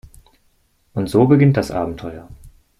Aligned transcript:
Und 0.95 1.11
so 1.11 1.27
beginnt 1.27 1.57
das 1.57 1.69
Abenteuer. 1.69 2.27